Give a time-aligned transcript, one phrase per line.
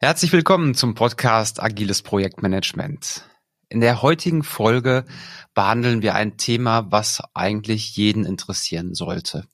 [0.00, 3.24] Herzlich willkommen zum Podcast Agiles Projektmanagement.
[3.68, 5.04] In der heutigen Folge
[5.54, 9.48] behandeln wir ein Thema, was eigentlich jeden interessieren sollte.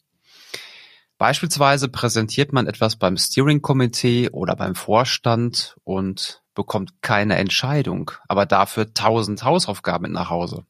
[1.17, 8.45] Beispielsweise präsentiert man etwas beim Steering Committee oder beim Vorstand und bekommt keine Entscheidung, aber
[8.45, 10.67] dafür tausend Hausaufgaben mit nach Hause.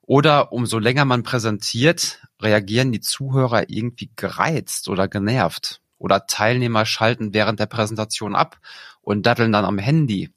[0.00, 7.32] Oder umso länger man präsentiert, reagieren die Zuhörer irgendwie gereizt oder genervt oder Teilnehmer schalten
[7.32, 8.58] während der Präsentation ab
[9.00, 10.30] und datteln dann am Handy.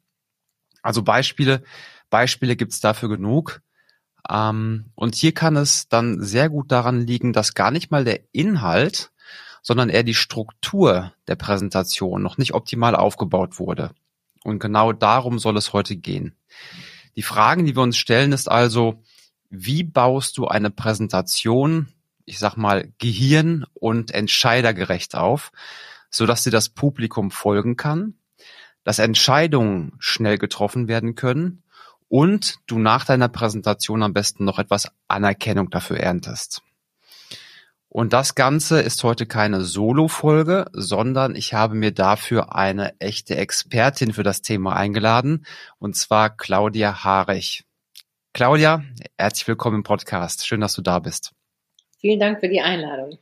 [0.84, 1.64] Also Beispiele,
[2.12, 3.62] Beispiele gibt's dafür genug.
[4.30, 8.22] Ähm, und hier kann es dann sehr gut daran liegen, dass gar nicht mal der
[8.32, 9.12] Inhalt,
[9.64, 13.90] sondern eher die Struktur der Präsentation noch nicht optimal aufgebaut wurde.
[14.44, 16.36] Und genau darum soll es heute gehen.
[17.16, 19.02] Die Fragen, die wir uns stellen, ist also,
[19.50, 21.88] wie baust du eine Präsentation
[22.26, 25.52] ich sag mal, gehirn- und entscheidergerecht auf,
[26.10, 28.16] so dass dir das Publikum folgen kann,
[28.84, 31.64] dass Entscheidungen schnell getroffen werden können
[32.08, 36.62] und du nach deiner Präsentation am besten noch etwas Anerkennung dafür erntest.
[37.90, 44.12] Und das Ganze ist heute keine Solo-Folge, sondern ich habe mir dafür eine echte Expertin
[44.12, 45.46] für das Thema eingeladen,
[45.80, 47.64] und zwar Claudia Harich.
[48.34, 48.84] Claudia,
[49.18, 50.46] herzlich willkommen im Podcast.
[50.46, 51.32] Schön, dass du da bist.
[52.06, 53.18] Vielen Dank für die Einladung.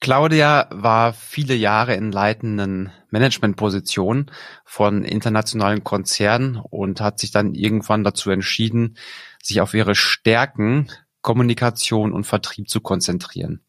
[0.00, 4.32] Claudia war viele Jahre in leitenden Managementpositionen
[4.64, 8.96] von internationalen Konzernen und hat sich dann irgendwann dazu entschieden,
[9.40, 10.90] sich auf ihre Stärken,
[11.22, 13.62] Kommunikation und Vertrieb zu konzentrieren.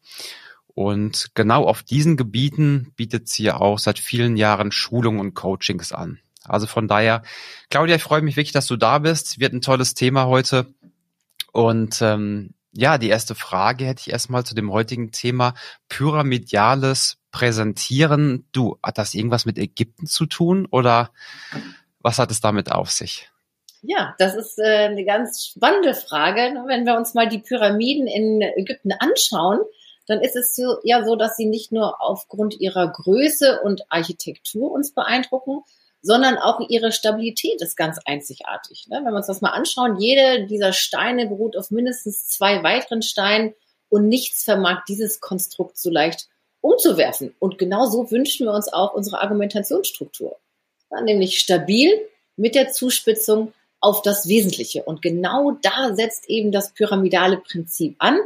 [0.66, 6.18] Und genau auf diesen Gebieten bietet sie auch seit vielen Jahren Schulungen und Coachings an.
[6.42, 7.22] Also von daher,
[7.68, 9.38] Claudia, ich freue mich wirklich, dass du da bist.
[9.38, 10.74] Wird ein tolles Thema heute.
[11.52, 15.54] Und ähm, ja, die erste Frage hätte ich erstmal zu dem heutigen Thema
[15.88, 18.46] pyramidales Präsentieren.
[18.52, 21.10] Du, hat das irgendwas mit Ägypten zu tun oder
[22.00, 23.30] was hat es damit auf sich?
[23.82, 26.40] Ja, das ist äh, eine ganz spannende Frage.
[26.66, 29.60] Wenn wir uns mal die Pyramiden in Ägypten anschauen,
[30.06, 34.70] dann ist es so, ja so, dass sie nicht nur aufgrund ihrer Größe und Architektur
[34.70, 35.62] uns beeindrucken,
[36.02, 38.86] sondern auch ihre Stabilität ist ganz einzigartig.
[38.88, 39.00] Ne?
[39.04, 43.54] Wenn wir uns das mal anschauen, jede dieser Steine beruht auf mindestens zwei weiteren Steinen
[43.88, 46.28] und nichts vermag dieses Konstrukt so leicht
[46.60, 47.34] umzuwerfen.
[47.38, 50.38] Und genau so wünschen wir uns auch unsere Argumentationsstruktur.
[50.90, 51.90] Ja, nämlich stabil
[52.36, 54.82] mit der Zuspitzung auf das Wesentliche.
[54.82, 58.18] Und genau da setzt eben das pyramidale Prinzip an.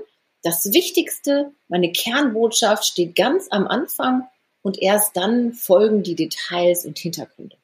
[0.43, 4.29] Das Wichtigste, meine Kernbotschaft steht ganz am Anfang
[4.63, 7.57] und erst dann folgen die Details und Hintergründe.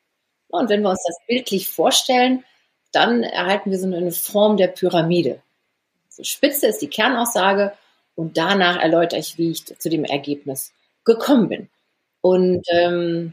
[0.50, 2.44] Und wenn wir uns das bildlich vorstellen,
[2.93, 5.41] dann erhalten wir so eine Form der Pyramide.
[6.09, 7.72] So Spitze ist die Kernaussage
[8.16, 10.72] und danach erläutere ich, wie ich zu dem Ergebnis
[11.05, 11.69] gekommen bin.
[12.21, 13.33] Und ähm,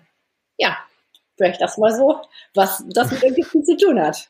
[0.57, 0.77] ja,
[1.35, 2.21] vielleicht das mal so,
[2.53, 4.29] was das mit Ägypten zu tun hat.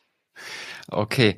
[0.90, 1.36] Okay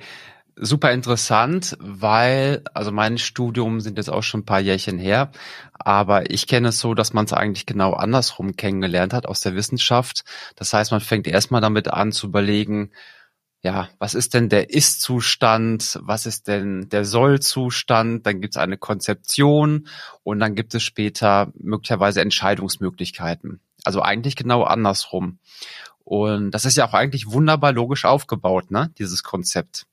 [0.61, 5.33] super interessant, weil, also mein Studium sind jetzt auch schon ein paar Jährchen her,
[5.73, 9.55] aber ich kenne es so, dass man es eigentlich genau andersrum kennengelernt hat aus der
[9.55, 10.25] Wissenschaft.
[10.57, 12.91] Das heißt, man fängt erstmal damit an zu überlegen,
[13.63, 18.79] ja, was ist denn der Ist-Zustand, was ist denn der Soll-Zustand, dann gibt es eine
[18.79, 19.87] Konzeption
[20.23, 23.61] und dann gibt es später möglicherweise Entscheidungsmöglichkeiten.
[23.85, 25.39] Also eigentlich genau andersrum.
[26.05, 29.87] Und das ist ja auch eigentlich wunderbar logisch aufgebaut, ne, dieses Konzept.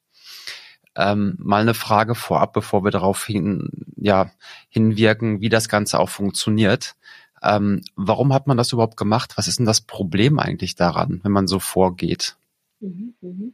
[0.97, 4.31] Ähm, mal eine Frage vorab, bevor wir darauf hin, ja,
[4.69, 6.95] hinwirken, wie das Ganze auch funktioniert.
[7.43, 9.33] Ähm, warum hat man das überhaupt gemacht?
[9.35, 12.35] Was ist denn das Problem eigentlich daran, wenn man so vorgeht?
[12.79, 13.53] Mhm, mhm.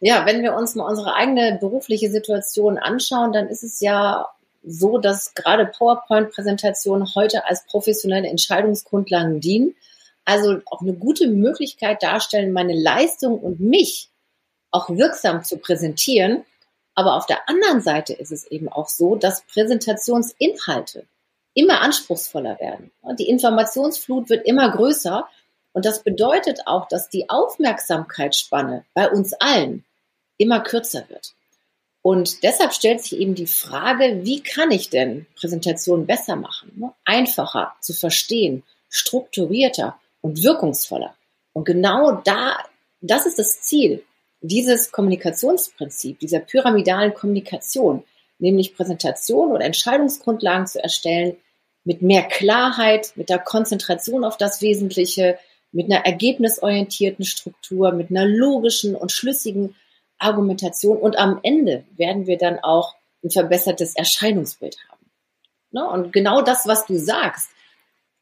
[0.00, 4.28] Ja, wenn wir uns mal unsere eigene berufliche Situation anschauen, dann ist es ja
[4.62, 9.74] so, dass gerade PowerPoint-Präsentationen heute als professionelle Entscheidungsgrundlagen dienen.
[10.24, 14.10] Also auch eine gute Möglichkeit darstellen, meine Leistung und mich
[14.70, 16.44] auch wirksam zu präsentieren.
[16.94, 21.06] Aber auf der anderen Seite ist es eben auch so, dass Präsentationsinhalte
[21.54, 22.90] immer anspruchsvoller werden.
[23.18, 25.28] Die Informationsflut wird immer größer
[25.72, 29.84] und das bedeutet auch, dass die Aufmerksamkeitsspanne bei uns allen
[30.36, 31.34] immer kürzer wird.
[32.02, 36.92] Und deshalb stellt sich eben die Frage, wie kann ich denn Präsentationen besser machen?
[37.04, 41.14] Einfacher zu verstehen, strukturierter und wirkungsvoller.
[41.52, 42.58] Und genau da,
[43.00, 44.04] das ist das Ziel
[44.46, 48.04] dieses Kommunikationsprinzip, dieser pyramidalen Kommunikation,
[48.38, 51.36] nämlich Präsentation oder Entscheidungsgrundlagen zu erstellen,
[51.84, 55.38] mit mehr Klarheit, mit der Konzentration auf das Wesentliche,
[55.72, 59.74] mit einer ergebnisorientierten Struktur, mit einer logischen und schlüssigen
[60.18, 65.10] Argumentation und am Ende werden wir dann auch ein verbessertes Erscheinungsbild haben.
[65.70, 65.88] Ne?
[65.88, 67.48] Und genau das, was du sagst,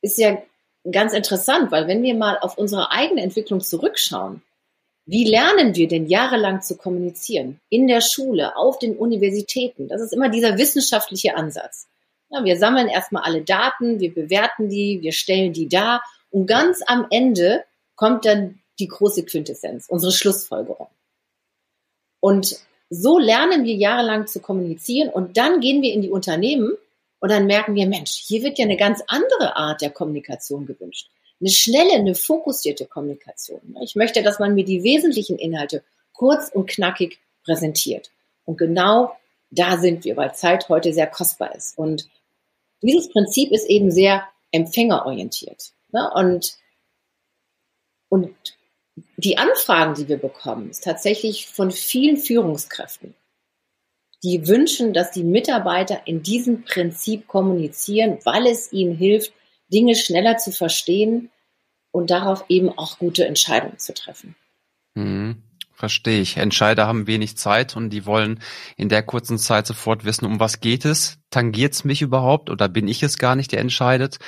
[0.03, 0.41] ist ja
[0.89, 4.41] ganz interessant, weil wenn wir mal auf unsere eigene Entwicklung zurückschauen,
[5.05, 7.61] wie lernen wir denn jahrelang zu kommunizieren?
[7.69, 9.89] In der Schule, auf den Universitäten.
[9.89, 11.89] Das ist immer dieser wissenschaftliche Ansatz.
[12.31, 16.81] Ja, wir sammeln erstmal alle Daten, wir bewerten die, wir stellen die dar und ganz
[16.87, 17.65] am Ende
[17.95, 20.89] kommt dann die große Quintessenz, unsere Schlussfolgerung.
[22.21, 22.57] Und
[22.89, 26.73] so lernen wir jahrelang zu kommunizieren und dann gehen wir in die Unternehmen
[27.21, 31.11] und dann merken wir, Mensch, hier wird ja eine ganz andere Art der Kommunikation gewünscht.
[31.43, 33.77] Eine schnelle, eine fokussierte Kommunikation.
[33.83, 38.11] Ich möchte, dass man mir die wesentlichen Inhalte kurz und knackig präsentiert.
[38.44, 39.17] Und genau
[39.50, 41.77] da sind wir, weil Zeit heute sehr kostbar ist.
[41.77, 42.09] Und
[42.81, 45.73] dieses Prinzip ist eben sehr empfängerorientiert.
[46.15, 46.55] Und,
[48.09, 48.35] und
[49.17, 53.15] die Anfragen, die wir bekommen, ist tatsächlich von vielen Führungskräften
[54.23, 59.33] die wünschen, dass die Mitarbeiter in diesem Prinzip kommunizieren, weil es ihnen hilft,
[59.73, 61.31] Dinge schneller zu verstehen
[61.93, 64.35] und darauf eben auch gute Entscheidungen zu treffen.
[64.97, 65.43] Hm,
[65.73, 66.37] verstehe ich.
[66.37, 68.41] Entscheider haben wenig Zeit und die wollen
[68.77, 72.69] in der kurzen Zeit sofort wissen, um was geht es, tangiert es mich überhaupt oder
[72.69, 74.19] bin ich es gar nicht, der entscheidet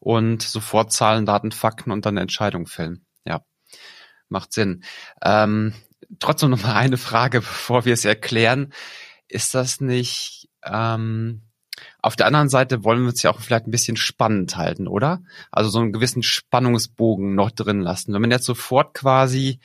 [0.00, 3.06] und sofort Zahlen, Daten, Fakten und dann eine Entscheidung fällen.
[3.24, 3.44] Ja,
[4.28, 4.82] macht Sinn.
[5.22, 5.74] Ähm,
[6.18, 8.72] trotzdem noch mal eine Frage, bevor wir es erklären
[9.30, 11.42] ist das nicht, ähm,
[12.02, 15.22] auf der anderen Seite wollen wir uns ja auch vielleicht ein bisschen spannend halten, oder?
[15.50, 18.12] Also so einen gewissen Spannungsbogen noch drin lassen.
[18.12, 19.60] Wenn man jetzt sofort quasi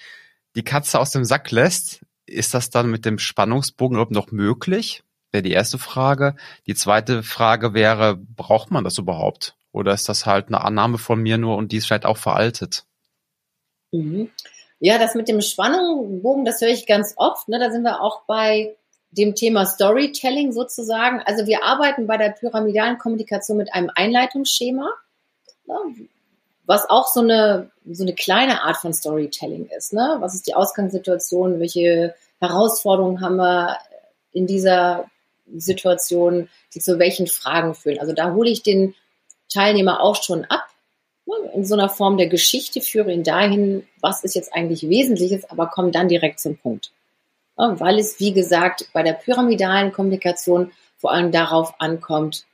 [0.56, 5.04] die Katze aus dem Sack lässt, ist das dann mit dem Spannungsbogen überhaupt noch möglich?
[5.32, 6.36] Wäre die erste Frage.
[6.66, 9.56] Die zweite Frage wäre, braucht man das überhaupt?
[9.72, 12.86] Oder ist das halt eine Annahme von mir nur und die ist vielleicht auch veraltet?
[13.92, 14.30] Mhm.
[14.80, 17.48] Ja, das mit dem Spannungsbogen, das höre ich ganz oft.
[17.48, 17.60] Ne?
[17.60, 18.76] Da sind wir auch bei
[19.18, 21.22] dem Thema Storytelling sozusagen.
[21.26, 24.90] Also wir arbeiten bei der pyramidalen Kommunikation mit einem Einleitungsschema,
[25.68, 25.76] ne,
[26.66, 29.94] was auch so eine, so eine kleine Art von Storytelling ist.
[29.94, 30.18] Ne?
[30.20, 31.60] Was ist die Ausgangssituation?
[31.60, 33.78] Welche Herausforderungen haben wir
[34.32, 35.06] in dieser
[35.56, 38.00] Situation, die zu welchen Fragen führen?
[38.00, 38.96] Also da hole ich den
[39.54, 40.66] Teilnehmer auch schon ab
[41.28, 45.50] ne, in so einer Form der Geschichte, führe ihn dahin, was ist jetzt eigentlich Wesentliches,
[45.50, 46.92] aber komme dann direkt zum Punkt
[47.56, 52.46] weil es, wie gesagt, bei der pyramidalen Kommunikation vor allem darauf ankommt,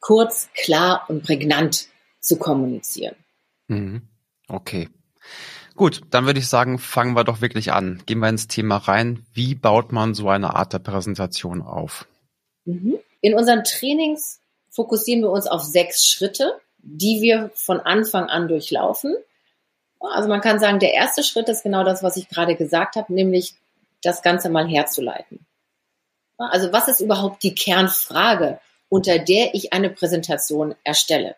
[0.00, 1.88] kurz, klar und prägnant
[2.20, 3.16] zu kommunizieren.
[3.68, 4.02] Mhm.
[4.48, 4.88] Okay.
[5.76, 8.02] Gut, dann würde ich sagen, fangen wir doch wirklich an.
[8.06, 9.24] Gehen wir ins Thema rein.
[9.32, 12.06] Wie baut man so eine Art der Präsentation auf?
[12.64, 12.98] Mhm.
[13.20, 14.40] In unseren Trainings
[14.70, 19.16] fokussieren wir uns auf sechs Schritte, die wir von Anfang an durchlaufen.
[20.00, 23.12] Also man kann sagen, der erste Schritt ist genau das, was ich gerade gesagt habe,
[23.12, 23.54] nämlich
[24.02, 25.46] das Ganze mal herzuleiten.
[26.36, 31.36] Also was ist überhaupt die Kernfrage, unter der ich eine Präsentation erstelle?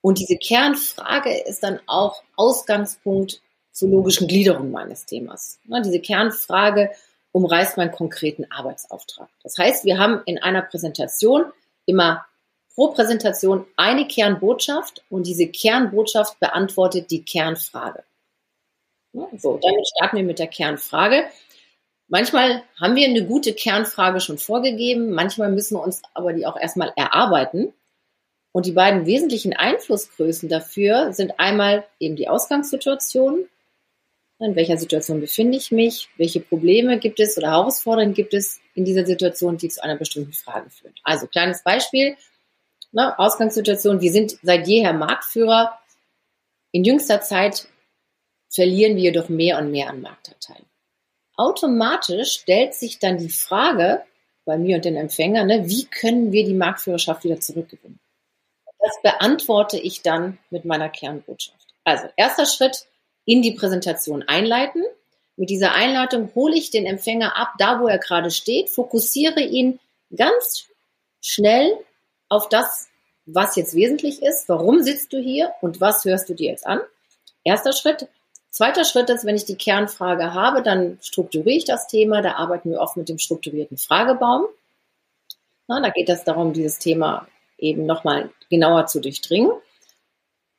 [0.00, 3.40] Und diese Kernfrage ist dann auch Ausgangspunkt
[3.70, 5.60] zur logischen Gliederung meines Themas.
[5.64, 6.90] Diese Kernfrage
[7.32, 9.28] umreißt meinen konkreten Arbeitsauftrag.
[9.42, 11.44] Das heißt, wir haben in einer Präsentation
[11.86, 12.26] immer
[12.74, 18.04] pro Präsentation eine Kernbotschaft und diese Kernbotschaft beantwortet die Kernfrage.
[19.12, 21.24] So, damit starten wir mit der Kernfrage.
[22.12, 26.58] Manchmal haben wir eine gute Kernfrage schon vorgegeben, manchmal müssen wir uns aber die auch
[26.60, 27.72] erstmal erarbeiten.
[28.52, 33.48] Und die beiden wesentlichen Einflussgrößen dafür sind einmal eben die Ausgangssituation.
[34.40, 36.10] In welcher Situation befinde ich mich?
[36.18, 40.34] Welche Probleme gibt es oder Herausforderungen gibt es in dieser Situation, die zu einer bestimmten
[40.34, 40.92] Frage führen?
[41.04, 42.18] Also, kleines Beispiel.
[42.90, 44.02] Ne, Ausgangssituation.
[44.02, 45.78] Wir sind seit jeher Marktführer.
[46.72, 47.68] In jüngster Zeit
[48.50, 50.66] verlieren wir jedoch mehr und mehr an Marktanteilen
[51.36, 54.02] automatisch stellt sich dann die Frage
[54.44, 58.00] bei mir und den Empfängern, ne, wie können wir die Marktführerschaft wieder zurückgewinnen?
[58.78, 61.74] Das beantworte ich dann mit meiner Kernbotschaft.
[61.84, 62.86] Also, erster Schritt,
[63.24, 64.82] in die Präsentation einleiten.
[65.36, 69.78] Mit dieser Einleitung hole ich den Empfänger ab, da wo er gerade steht, fokussiere ihn
[70.14, 70.66] ganz
[71.20, 71.78] schnell
[72.28, 72.88] auf das,
[73.24, 74.48] was jetzt wesentlich ist.
[74.48, 76.80] Warum sitzt du hier und was hörst du dir jetzt an?
[77.44, 78.08] Erster Schritt,
[78.52, 82.20] Zweiter Schritt ist, wenn ich die Kernfrage habe, dann strukturiere ich das Thema.
[82.20, 84.44] Da arbeiten wir oft mit dem strukturierten Fragebaum.
[85.68, 89.52] Na, da geht es darum, dieses Thema eben nochmal genauer zu durchdringen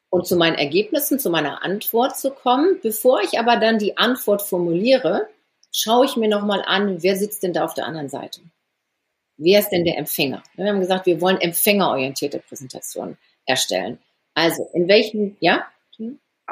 [0.09, 2.79] und zu meinen Ergebnissen, zu meiner Antwort zu kommen.
[2.81, 5.27] Bevor ich aber dann die Antwort formuliere,
[5.71, 8.41] schaue ich mir nochmal an, wer sitzt denn da auf der anderen Seite?
[9.37, 10.41] Wer ist denn der Empfänger?
[10.55, 13.99] Wir haben gesagt, wir wollen empfängerorientierte Präsentationen erstellen.
[14.33, 15.63] Also, in welchen, ja?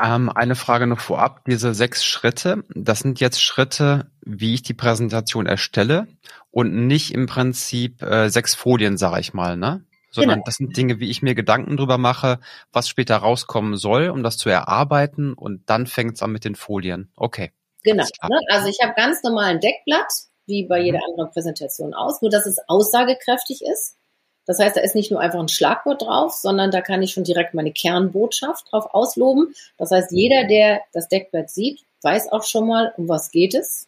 [0.04, 1.46] Ähm, eine Frage noch vorab.
[1.46, 6.08] Diese sechs Schritte, das sind jetzt Schritte, wie ich die Präsentation erstelle
[6.50, 9.84] und nicht im Prinzip äh, sechs Folien, sage ich mal, ne?
[10.12, 10.46] sondern genau.
[10.46, 12.40] das sind Dinge, wie ich mir Gedanken drüber mache,
[12.72, 16.56] was später rauskommen soll, um das zu erarbeiten und dann fängt es an mit den
[16.56, 17.12] Folien.
[17.16, 17.52] Okay.
[17.84, 18.04] Genau.
[18.04, 18.40] Ne?
[18.50, 20.12] Also ich habe ganz normal ein Deckblatt,
[20.46, 20.86] wie bei mhm.
[20.86, 23.98] jeder anderen Präsentation aus, nur dass es aussagekräftig ist.
[24.46, 27.24] Das heißt, da ist nicht nur einfach ein Schlagwort drauf, sondern da kann ich schon
[27.24, 29.54] direkt meine Kernbotschaft drauf ausloben.
[29.78, 33.88] Das heißt, jeder, der das Deckblatt sieht, weiß auch schon mal, um was geht es.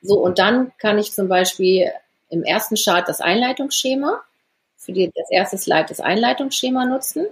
[0.00, 1.90] So, und dann kann ich zum Beispiel
[2.28, 4.20] im ersten Chart das Einleitungsschema,
[4.76, 7.26] für die, das erste Slide das Einleitungsschema nutzen.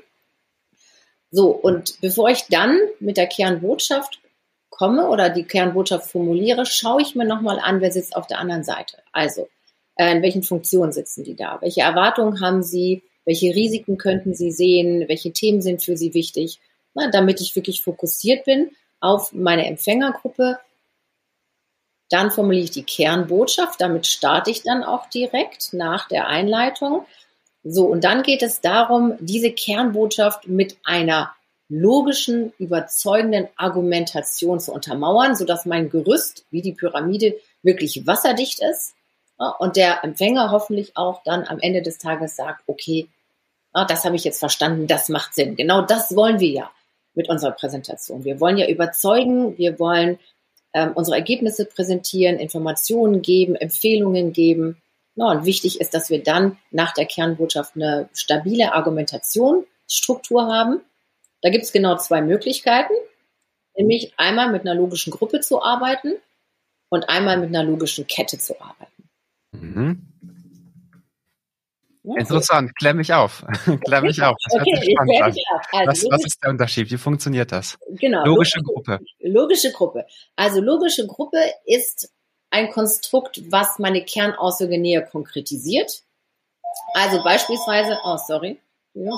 [1.30, 4.20] So, und bevor ich dann mit der Kernbotschaft
[4.70, 8.64] komme oder die Kernbotschaft formuliere, schaue ich mir nochmal an, wer sitzt auf der anderen
[8.64, 8.98] Seite.
[9.12, 9.48] Also,
[9.96, 11.58] in welchen Funktionen sitzen die da?
[11.60, 13.02] Welche Erwartungen haben sie?
[13.24, 15.08] Welche Risiken könnten sie sehen?
[15.08, 16.60] Welche Themen sind für sie wichtig?
[16.94, 20.58] Na, damit ich wirklich fokussiert bin auf meine Empfängergruppe.
[22.10, 23.80] Dann formuliere ich die Kernbotschaft.
[23.80, 27.06] Damit starte ich dann auch direkt nach der Einleitung.
[27.64, 31.34] So, und dann geht es darum, diese Kernbotschaft mit einer
[31.68, 38.95] logischen, überzeugenden Argumentation zu untermauern, sodass mein Gerüst, wie die Pyramide, wirklich wasserdicht ist
[39.38, 43.08] und der Empfänger hoffentlich auch dann am Ende des Tages sagt, okay,
[43.84, 45.56] das habe ich jetzt verstanden, das macht Sinn.
[45.56, 46.70] Genau das wollen wir ja
[47.14, 48.24] mit unserer Präsentation.
[48.24, 50.18] Wir wollen ja überzeugen, wir wollen
[50.72, 54.80] ähm, unsere Ergebnisse präsentieren, Informationen geben, Empfehlungen geben.
[55.14, 60.80] Und wichtig ist, dass wir dann nach der Kernbotschaft eine stabile Argumentationsstruktur haben.
[61.40, 62.92] Da gibt es genau zwei Möglichkeiten,
[63.76, 66.16] nämlich einmal mit einer logischen Gruppe zu arbeiten
[66.90, 68.95] und einmal mit einer logischen Kette zu arbeiten.
[69.60, 70.06] Mhm.
[72.14, 73.44] Interessant, klär mich auf.
[73.84, 74.36] klär mich auf.
[74.44, 75.62] Das okay, ich klär mich auf.
[75.72, 76.90] Also, was, was, ist der Unterschied?
[76.90, 77.76] Wie funktioniert das?
[77.88, 78.24] Genau.
[78.24, 79.00] Logische, logische Gruppe.
[79.20, 80.06] Logische Gruppe.
[80.36, 82.12] Also logische Gruppe ist
[82.50, 86.04] ein Konstrukt, was meine Kernaussage näher konkretisiert.
[86.94, 88.60] Also beispielsweise, oh sorry.
[88.94, 89.10] Ja.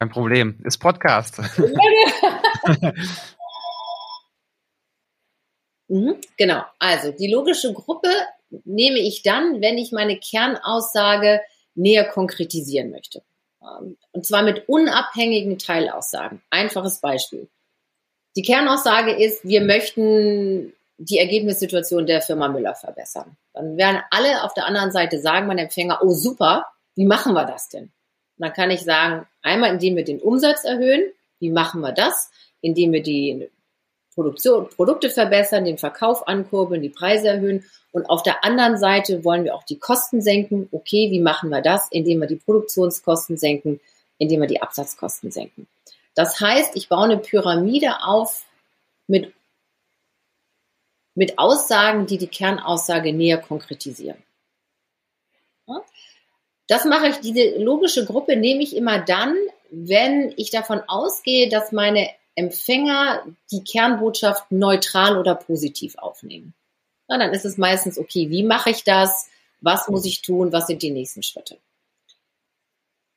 [0.00, 1.38] Kein Problem, ist Podcast.
[5.88, 8.08] mhm, genau, also die logische Gruppe
[8.64, 11.40] nehme ich dann, wenn ich meine Kernaussage
[11.74, 13.22] näher konkretisieren möchte.
[13.62, 16.42] Ähm, und zwar mit unabhängigen Teilaussagen.
[16.50, 17.48] Einfaches Beispiel.
[18.36, 23.36] Die Kernaussage ist, wir möchten die Ergebnissituation der Firma Müller verbessern.
[23.52, 27.44] Dann werden alle auf der anderen Seite sagen, mein Empfänger, oh super, wie machen wir
[27.44, 27.84] das denn?
[27.84, 27.92] Und
[28.38, 31.02] dann kann ich sagen, einmal indem wir den Umsatz erhöhen,
[31.38, 32.30] wie machen wir das?
[32.60, 33.48] Indem wir die
[34.18, 37.64] Produktion, Produkte verbessern, den Verkauf ankurbeln, die Preise erhöhen.
[37.92, 40.68] Und auf der anderen Seite wollen wir auch die Kosten senken.
[40.72, 41.86] Okay, wie machen wir das?
[41.92, 43.78] Indem wir die Produktionskosten senken,
[44.18, 45.68] indem wir die Absatzkosten senken.
[46.16, 48.44] Das heißt, ich baue eine Pyramide auf
[49.06, 49.32] mit,
[51.14, 54.18] mit Aussagen, die die Kernaussage näher konkretisieren.
[56.66, 59.36] Das mache ich, diese logische Gruppe nehme ich immer dann,
[59.70, 66.54] wenn ich davon ausgehe, dass meine Empfänger die Kernbotschaft neutral oder positiv aufnehmen.
[67.08, 69.28] Na, dann ist es meistens, okay, wie mache ich das?
[69.60, 70.52] Was muss ich tun?
[70.52, 71.58] Was sind die nächsten Schritte?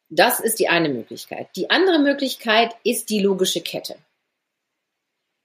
[0.10, 1.50] Das ist die eine Möglichkeit.
[1.56, 3.96] Die andere Möglichkeit ist die logische Kette.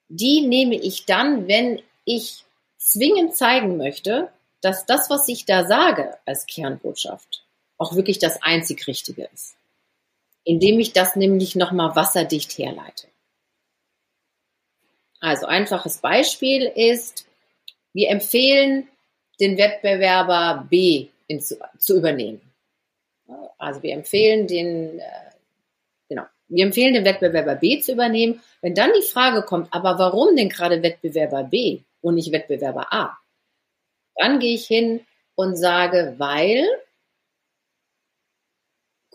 [0.09, 2.45] Die nehme ich dann, wenn ich
[2.79, 7.45] zwingend zeigen möchte, dass das, was ich da sage als Kernbotschaft,
[7.77, 9.55] auch wirklich das einzig Richtige ist.
[10.45, 13.09] Indem ich das nämlich nochmal wasserdicht herleite.
[15.21, 17.27] Also einfaches Beispiel ist,
[17.93, 18.89] wir empfehlen
[19.41, 22.41] den Wettbewerber B in, zu, zu, übernehmen.
[23.59, 25.31] Also wir empfehlen den, äh,
[26.09, 28.43] genau, wir empfehlen den Wettbewerber B zu übernehmen.
[28.61, 33.19] Wenn dann die Frage kommt, aber warum denn gerade Wettbewerber B und nicht Wettbewerber A?
[34.15, 35.05] Dann gehe ich hin
[35.35, 36.67] und sage, weil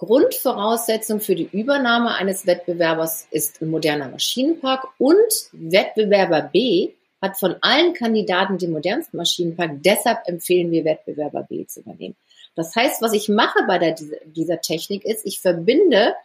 [0.01, 5.15] Grundvoraussetzung für die Übernahme eines Wettbewerbers ist ein moderner Maschinenpark und
[5.51, 9.73] Wettbewerber B hat von allen Kandidaten den modernsten Maschinenpark.
[9.83, 12.15] Deshalb empfehlen wir Wettbewerber B zu übernehmen.
[12.55, 16.15] Das heißt, was ich mache bei der, dieser Technik ist, ich verbinde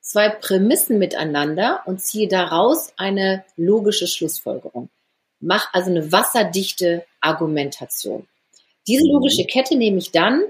[0.00, 4.88] zwei Prämissen miteinander und ziehe daraus eine logische Schlussfolgerung.
[5.40, 8.26] Mach also eine wasserdichte Argumentation.
[8.88, 10.42] Diese logische Kette nehme ich dann,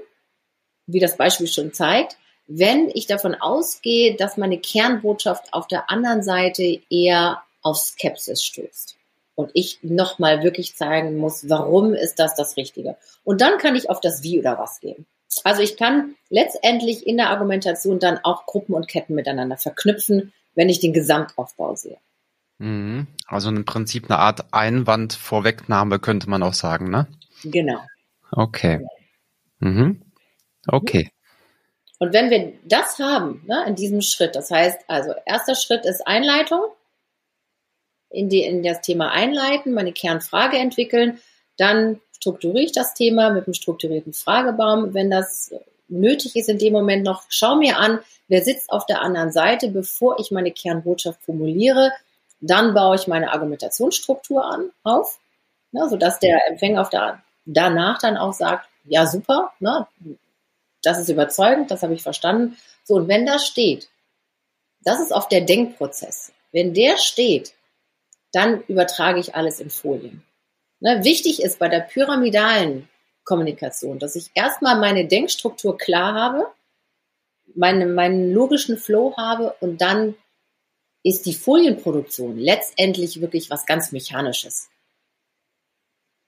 [0.87, 2.17] wie das Beispiel schon zeigt,
[2.53, 8.97] wenn ich davon ausgehe, dass meine Kernbotschaft auf der anderen Seite eher auf Skepsis stößt
[9.37, 12.97] und ich nochmal wirklich zeigen muss, warum ist das das Richtige.
[13.23, 15.07] Und dann kann ich auf das Wie oder was gehen.
[15.45, 20.69] Also ich kann letztendlich in der Argumentation dann auch Gruppen und Ketten miteinander verknüpfen, wenn
[20.69, 21.99] ich den Gesamtaufbau sehe.
[22.59, 23.07] Mhm.
[23.29, 27.07] Also im Prinzip eine Art Einwand-Vorwegnahme könnte man auch sagen, ne?
[27.45, 27.79] Genau.
[28.33, 28.85] Okay.
[29.61, 30.03] Mhm.
[30.67, 31.13] Okay.
[32.01, 36.07] Und wenn wir das haben, ne, in diesem Schritt, das heißt also, erster Schritt ist
[36.07, 36.63] Einleitung,
[38.09, 41.21] in, die, in das Thema einleiten, meine Kernfrage entwickeln,
[41.59, 44.95] dann strukturiere ich das Thema mit einem strukturierten Fragebaum.
[44.95, 45.55] Wenn das
[45.89, 49.69] nötig ist in dem Moment noch, schau mir an, wer sitzt auf der anderen Seite,
[49.69, 51.93] bevor ich meine Kernbotschaft formuliere.
[52.41, 55.19] Dann baue ich meine Argumentationsstruktur an, auf,
[55.73, 59.87] ne, sodass der Empfänger auf der, danach dann auch sagt, ja super, ne,
[60.83, 62.57] das ist überzeugend, das habe ich verstanden.
[62.85, 63.89] So, und wenn das steht,
[64.83, 66.33] das ist auf der Denkprozess.
[66.53, 67.55] Wenn der steht,
[68.33, 70.25] dann übertrage ich alles in Folien.
[70.81, 72.89] Ne, wichtig ist bei der pyramidalen
[73.25, 76.51] Kommunikation, dass ich erstmal meine Denkstruktur klar habe,
[77.55, 80.15] meine, meinen logischen Flow habe und dann
[81.03, 84.69] ist die Folienproduktion letztendlich wirklich was ganz Mechanisches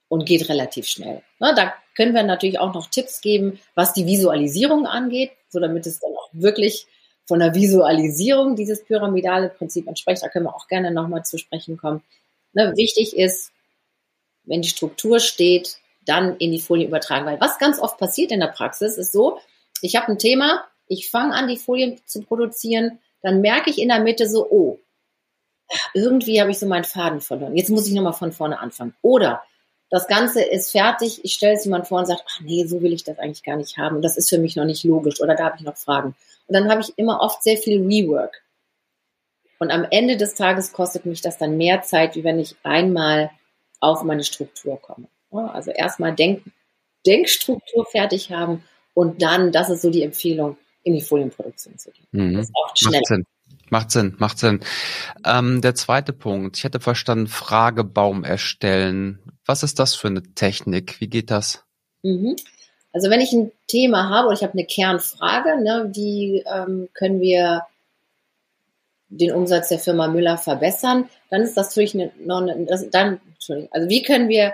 [0.07, 1.23] und geht relativ schnell.
[1.39, 5.85] Ne, da können wir natürlich auch noch Tipps geben, was die Visualisierung angeht, so damit
[5.85, 6.87] es dann auch wirklich
[7.25, 10.23] von der Visualisierung dieses pyramidale Prinzip entspricht.
[10.23, 12.03] Da können wir auch gerne nochmal zu sprechen kommen.
[12.53, 13.51] Ne, wichtig ist,
[14.43, 17.25] wenn die Struktur steht, dann in die Folie übertragen.
[17.25, 19.39] Weil was ganz oft passiert in der Praxis ist so,
[19.81, 23.87] ich habe ein Thema, ich fange an, die Folien zu produzieren, dann merke ich in
[23.87, 24.79] der Mitte so, oh,
[25.93, 27.55] irgendwie habe ich so meinen Faden verloren.
[27.55, 28.93] Jetzt muss ich nochmal von vorne anfangen.
[29.01, 29.43] Oder
[29.93, 32.93] das Ganze ist fertig, ich stelle es jemand vor und sage, ach nee, so will
[32.93, 34.01] ich das eigentlich gar nicht haben.
[34.01, 36.15] Das ist für mich noch nicht logisch oder da habe ich noch Fragen.
[36.47, 38.41] Und dann habe ich immer oft sehr viel Rework.
[39.59, 43.29] Und am Ende des Tages kostet mich das dann mehr Zeit, wie wenn ich einmal
[43.81, 45.05] auf meine Struktur komme.
[45.29, 46.41] Also erstmal Denk
[47.05, 48.63] Denkstruktur fertig haben
[48.95, 52.07] und dann, das ist so die Empfehlung, in die Folienproduktion zu gehen.
[52.09, 52.33] Mhm.
[52.37, 52.97] Das ist oft schneller.
[52.97, 53.25] Macht Sinn.
[53.69, 54.59] Macht Sinn, macht Sinn.
[55.23, 59.19] Ähm, der zweite Punkt, ich hätte verstanden, Fragebaum erstellen.
[59.45, 60.99] Was ist das für eine Technik?
[60.99, 61.63] Wie geht das?
[62.01, 62.35] Mhm.
[62.93, 67.19] Also wenn ich ein Thema habe oder ich habe eine Kernfrage, ne, wie ähm, können
[67.19, 67.65] wir
[69.09, 73.19] den Umsatz der Firma Müller verbessern, dann ist das natürlich eine, eine, das, dann,
[73.71, 74.53] also wie können wir,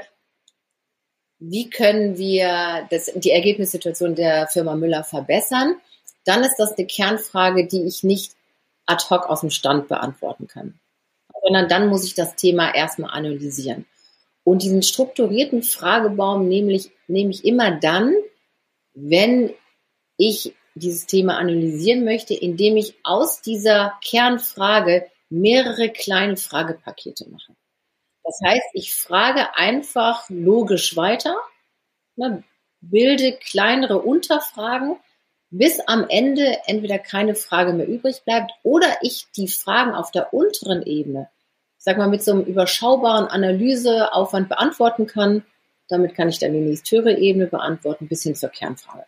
[1.39, 5.75] wie können wir das, die Ergebnissituation der Firma Müller verbessern?
[6.25, 8.33] Dann ist das eine Kernfrage, die ich nicht
[8.85, 10.79] ad hoc aus dem Stand beantworten kann,
[11.43, 13.85] sondern dann muss ich das Thema erstmal analysieren.
[14.49, 18.15] Und diesen strukturierten Fragebaum nehme ich, nehme ich immer dann,
[18.95, 19.53] wenn
[20.17, 27.53] ich dieses Thema analysieren möchte, indem ich aus dieser Kernfrage mehrere kleine Fragepakete mache.
[28.23, 31.37] Das heißt, ich frage einfach logisch weiter,
[32.15, 32.43] ne,
[32.81, 34.95] bilde kleinere Unterfragen,
[35.51, 40.33] bis am Ende entweder keine Frage mehr übrig bleibt oder ich die Fragen auf der
[40.33, 41.29] unteren Ebene,
[41.79, 45.43] sag mal, mit so einem überschaubaren Analyseaufwand beantworten kann.
[45.87, 49.05] Damit kann ich dann die nächsthöhere Ebene beantworten bis hin zur Kernfrage.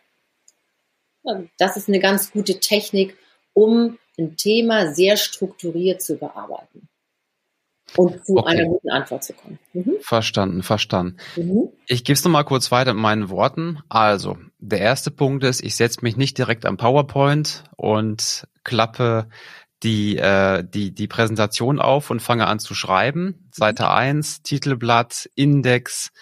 [1.58, 3.16] Das ist eine ganz gute Technik,
[3.52, 6.88] um ein Thema sehr strukturiert zu bearbeiten
[7.96, 8.50] und zu okay.
[8.50, 9.58] einer guten Antwort zu kommen.
[9.72, 9.96] Mhm.
[10.00, 11.16] Verstanden, verstanden.
[11.36, 11.68] Mhm.
[11.86, 13.80] Ich gebe es nochmal kurz weiter mit meinen Worten.
[13.88, 19.28] Also, der erste Punkt ist, ich setze mich nicht direkt am PowerPoint und klappe
[19.82, 23.48] die, äh, die, die Präsentation auf und fange an zu schreiben.
[23.52, 26.12] Seite 1, Titelblatt, Index,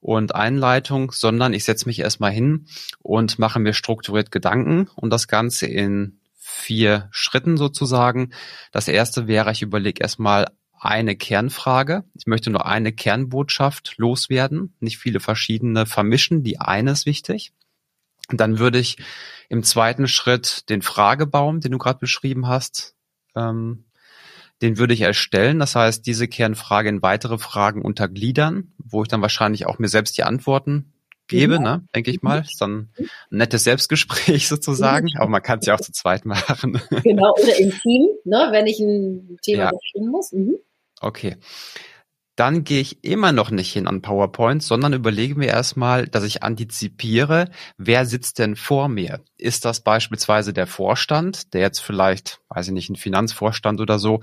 [0.00, 2.66] und Einleitung, sondern ich setze mich erstmal hin
[3.00, 8.32] und mache mir strukturiert Gedanken und das Ganze in vier Schritten sozusagen.
[8.72, 12.04] Das erste wäre, ich überlege erstmal eine Kernfrage.
[12.14, 16.42] Ich möchte nur eine Kernbotschaft loswerden, nicht viele verschiedene vermischen.
[16.42, 17.52] Die eine ist wichtig.
[18.30, 18.96] Dann würde ich
[19.50, 22.94] im zweiten Schritt den Fragebaum, den du gerade beschrieben hast,
[23.36, 23.84] ähm,
[24.62, 25.58] den würde ich erstellen.
[25.58, 30.18] Das heißt, diese Kernfrage in weitere Fragen untergliedern, wo ich dann wahrscheinlich auch mir selbst
[30.18, 30.92] die Antworten
[31.28, 31.60] gebe, ja.
[31.60, 32.40] ne, denke ich mal.
[32.40, 36.80] Ist dann ein nettes Selbstgespräch sozusagen, aber man kann es ja auch zu zweit machen.
[37.02, 39.70] Genau, oder im Team, ne, wenn ich ein Thema ja.
[39.70, 40.32] bestimmen muss.
[40.32, 40.56] Mhm.
[41.00, 41.36] Okay
[42.36, 46.42] dann gehe ich immer noch nicht hin an PowerPoint, sondern überlege mir erstmal, dass ich
[46.42, 49.20] antizipiere, wer sitzt denn vor mir?
[49.36, 54.20] Ist das beispielsweise der Vorstand, der jetzt vielleicht, weiß ich nicht, ein Finanzvorstand oder so,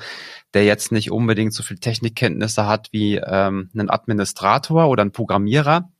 [0.53, 5.91] der jetzt nicht unbedingt so viel Technikkenntnisse hat wie ähm, ein Administrator oder ein Programmierer?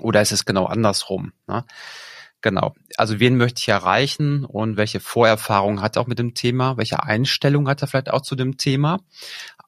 [0.00, 1.32] Oder ist es genau andersrum?
[1.46, 1.64] Ne?
[2.44, 2.74] Genau.
[2.98, 6.76] Also wen möchte ich erreichen und welche Vorerfahrung hat er auch mit dem Thema?
[6.76, 9.00] Welche Einstellung hat er vielleicht auch zu dem Thema?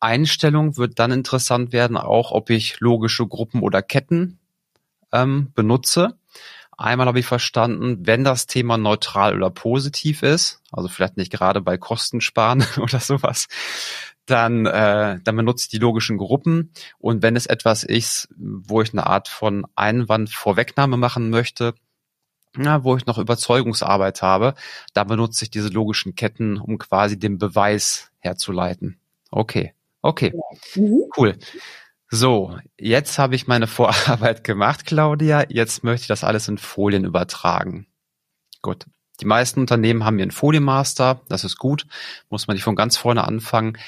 [0.00, 4.38] Einstellung wird dann interessant werden, auch ob ich logische Gruppen oder Ketten
[5.12, 6.18] ähm, benutze.
[6.78, 11.62] Einmal habe ich verstanden, wenn das Thema neutral oder positiv ist, also vielleicht nicht gerade
[11.62, 13.48] bei Kostensparen oder sowas,
[14.26, 16.72] dann, äh, dann benutze ich die logischen Gruppen.
[16.98, 21.74] Und wenn es etwas ist, wo ich eine Art von Einwand Vorwegnahme machen möchte,
[22.58, 24.54] na, wo ich noch Überzeugungsarbeit habe,
[24.94, 28.98] da benutze ich diese logischen Ketten, um quasi den Beweis herzuleiten.
[29.30, 29.74] Okay,
[30.06, 30.32] okay,
[30.74, 31.04] mhm.
[31.16, 31.38] cool.
[32.08, 35.44] So, jetzt habe ich meine Vorarbeit gemacht, Claudia.
[35.48, 37.86] Jetzt möchte ich das alles in Folien übertragen.
[38.62, 38.86] Gut.
[39.20, 41.22] Die meisten Unternehmen haben ihren Folienmaster.
[41.28, 41.86] Das ist gut.
[42.28, 43.78] Muss man nicht von ganz vorne anfangen.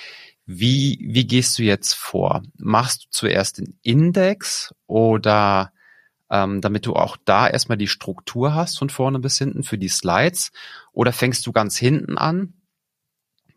[0.47, 2.43] Wie, wie gehst du jetzt vor?
[2.57, 5.73] Machst du zuerst den Index oder
[6.31, 9.89] ähm, damit du auch da erstmal die Struktur hast von vorne bis hinten für die
[9.89, 10.51] Slides?
[10.93, 12.55] Oder fängst du ganz hinten an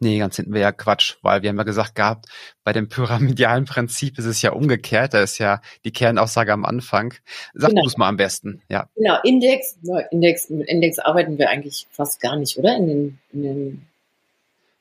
[0.03, 2.25] Nee, ganz hinten wäre ja Quatsch, weil wir haben ja gesagt gehabt,
[2.63, 7.13] bei dem pyramidalen Prinzip ist es ja umgekehrt, da ist ja die Kernaussage am Anfang.
[7.53, 7.83] Sag genau.
[7.83, 8.89] du es mal am besten, ja.
[8.95, 9.77] Genau, Index,
[10.09, 12.75] Index, mit Index arbeiten wir eigentlich fast gar nicht, oder?
[12.75, 13.87] In den, in den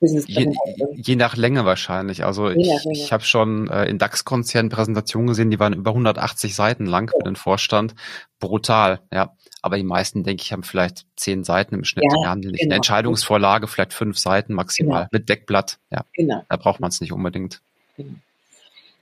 [0.01, 0.51] Je,
[0.95, 2.25] je, nach Länge wahrscheinlich.
[2.25, 6.55] Also je ich, ich habe schon äh, in DAX-Konzernen Präsentationen gesehen, die waren über 180
[6.55, 7.93] Seiten lang für den Vorstand.
[8.39, 9.35] Brutal, ja.
[9.61, 12.05] Aber die meisten, denke ich, haben vielleicht zehn Seiten im Schnitt.
[12.11, 12.61] Ja, haben die nicht.
[12.61, 12.71] Genau.
[12.71, 15.09] Eine Entscheidungsvorlage, vielleicht fünf Seiten maximal genau.
[15.11, 15.77] mit Deckblatt.
[15.91, 16.43] Ja, genau.
[16.49, 17.61] da braucht man es nicht unbedingt.
[17.95, 18.15] Genau.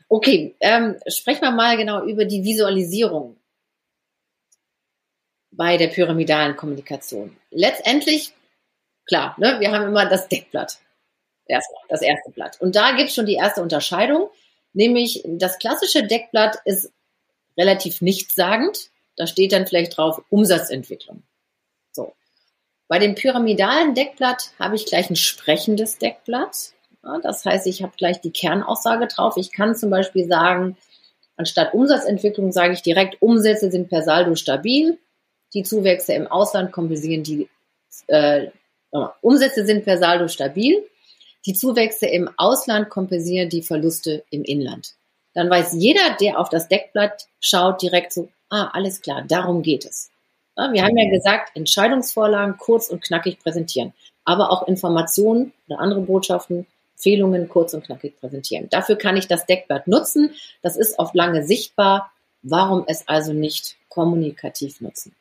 [0.09, 3.37] Okay, ähm, sprechen wir mal genau über die Visualisierung
[5.51, 7.37] bei der pyramidalen Kommunikation.
[7.51, 8.33] Letztendlich,
[9.05, 10.79] klar, ne, wir haben immer das Deckblatt
[11.49, 12.59] erstmal, das erste Blatt.
[12.61, 14.29] Und da gibt es schon die erste Unterscheidung,
[14.73, 16.91] nämlich das klassische Deckblatt ist
[17.57, 18.89] relativ nichtssagend.
[19.17, 21.23] Da steht dann vielleicht drauf Umsatzentwicklung.
[21.91, 22.13] So.
[22.87, 26.73] Bei dem pyramidalen Deckblatt habe ich gleich ein sprechendes Deckblatt.
[27.03, 29.35] Ja, das heißt, ich habe gleich die Kernaussage drauf.
[29.37, 30.77] Ich kann zum Beispiel sagen,
[31.35, 34.97] anstatt Umsatzentwicklung sage ich direkt, Umsätze sind per Saldo stabil.
[35.53, 37.49] Die Zuwächse im Ausland kompensieren die,
[38.07, 38.47] äh,
[39.21, 40.83] Umsätze sind per Saldo stabil.
[41.45, 44.95] Die Zuwächse im Ausland kompensieren die Verluste im Inland.
[45.33, 49.85] Dann weiß jeder, der auf das Deckblatt schaut, direkt so, ah, alles klar, darum geht
[49.85, 50.09] es.
[50.55, 53.93] Wir haben ja gesagt, Entscheidungsvorlagen kurz und knackig präsentieren,
[54.25, 58.67] aber auch Informationen oder andere Botschaften, Empfehlungen kurz und knackig präsentieren.
[58.69, 60.31] Dafür kann ich das Deckblatt nutzen.
[60.61, 62.11] Das ist auf lange sichtbar.
[62.41, 65.15] Warum es also nicht kommunikativ nutzen?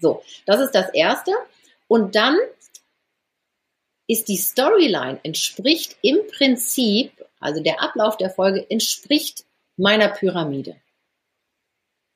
[0.00, 1.32] So, das ist das Erste.
[1.88, 2.36] Und dann
[4.08, 9.44] ist die Storyline, entspricht im Prinzip, also der Ablauf der Folge entspricht
[9.76, 10.76] meiner Pyramide.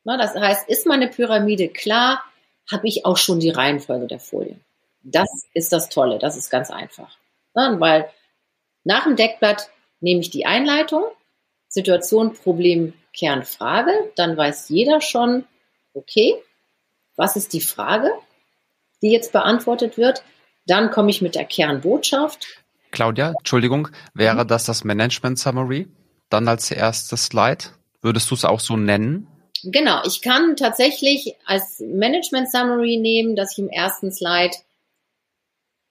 [0.02, 2.24] Na, das heißt, ist meine Pyramide klar,
[2.70, 4.64] habe ich auch schon die Reihenfolge der Folien.
[5.02, 7.16] Das ist das Tolle, das ist ganz einfach.
[7.54, 8.10] Na, weil
[8.84, 11.04] nach dem Deckblatt nehme ich die Einleitung,
[11.68, 15.44] Situation, Problem, Kern, Frage, dann weiß jeder schon,
[15.94, 16.34] okay,
[17.16, 18.10] was ist die Frage,
[19.02, 20.22] die jetzt beantwortet wird?
[20.66, 22.46] Dann komme ich mit der Kernbotschaft.
[22.90, 24.48] Claudia, Entschuldigung, wäre mhm.
[24.48, 25.88] das das Management Summary?
[26.28, 27.64] Dann als erstes Slide?
[28.00, 29.26] Würdest du es auch so nennen?
[29.64, 34.56] Genau, ich kann tatsächlich als Management Summary nehmen, dass ich im ersten Slide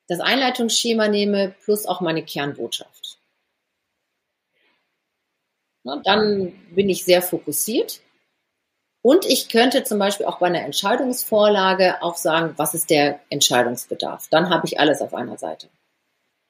[0.08, 3.18] das Einleitungsschema nehme plus auch meine Kernbotschaft.
[5.84, 8.02] Na, dann bin ich sehr fokussiert.
[9.02, 14.28] Und ich könnte zum Beispiel auch bei einer Entscheidungsvorlage auch sagen, was ist der Entscheidungsbedarf?
[14.30, 15.70] Dann habe ich alles auf einer Seite.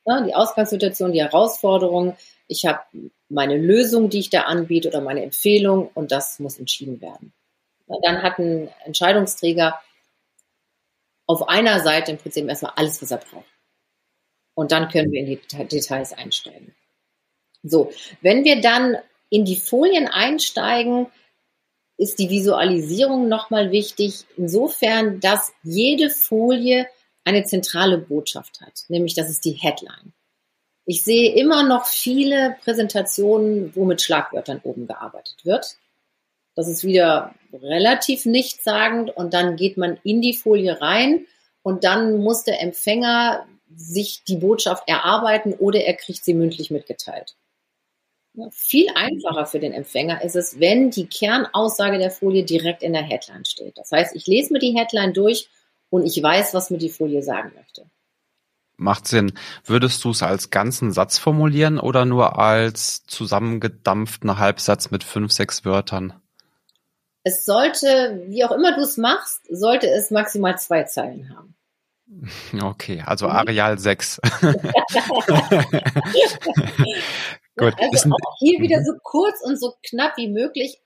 [0.05, 2.81] Ja, die Ausgangssituation, die Herausforderung, ich habe
[3.29, 7.31] meine Lösung, die ich da anbiete oder meine Empfehlung und das muss entschieden werden.
[7.87, 9.79] Ja, dann hat ein Entscheidungsträger
[11.27, 13.45] auf einer Seite im Prinzip erstmal alles, was er braucht.
[14.53, 16.75] Und dann können wir in die Details einsteigen.
[17.63, 18.97] So, wenn wir dann
[19.29, 21.07] in die Folien einsteigen,
[22.01, 26.87] ist die Visualisierung nochmal wichtig, insofern, dass jede Folie
[27.23, 30.11] eine zentrale Botschaft hat, nämlich das ist die Headline.
[30.85, 35.77] Ich sehe immer noch viele Präsentationen, wo mit Schlagwörtern oben gearbeitet wird.
[36.55, 41.27] Das ist wieder relativ nichtssagend und dann geht man in die Folie rein
[41.61, 47.35] und dann muss der Empfänger sich die Botschaft erarbeiten oder er kriegt sie mündlich mitgeteilt.
[48.51, 53.01] Viel einfacher für den Empfänger ist es, wenn die Kernaussage der Folie direkt in der
[53.01, 53.77] Headline steht.
[53.77, 55.49] Das heißt, ich lese mir die Headline durch
[55.89, 57.85] und ich weiß, was mir die Folie sagen möchte.
[58.77, 59.33] Macht Sinn.
[59.65, 65.65] Würdest du es als ganzen Satz formulieren oder nur als zusammengedampften Halbsatz mit fünf, sechs
[65.65, 66.13] Wörtern?
[67.23, 71.55] Es sollte, wie auch immer du es machst, sollte es maximal zwei Zeilen haben.
[72.61, 73.31] Okay, also mhm.
[73.31, 74.19] Areal 6.
[77.61, 77.75] Gut.
[77.79, 78.85] Also auch hier wieder mhm.
[78.85, 80.81] so kurz und so knapp wie möglich,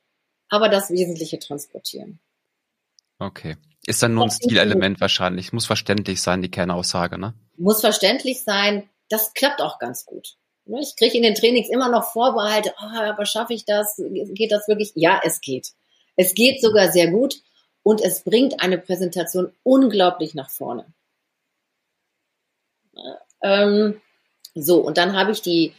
[0.50, 2.20] aber das Wesentliche transportieren.
[3.18, 3.56] Okay.
[3.86, 5.54] Ist dann nur ein Stilelement wahrscheinlich.
[5.54, 7.34] Muss verständlich sein, die Kernaussage, ne?
[7.56, 8.90] Muss verständlich sein.
[9.08, 10.36] Das klappt auch ganz gut.
[10.66, 13.96] Ne, ich kriege in den Trainings immer noch Vorbehalte, oh, aber schaffe ich das?
[13.98, 14.92] Geht das wirklich?
[14.96, 15.70] Ja, es geht.
[16.18, 17.36] Es geht sogar sehr gut.
[17.84, 20.88] und es bringt eine Präsentation unglaublich nach vorne.
[23.44, 24.02] Ähm,
[24.56, 25.72] so, und dann habe ich die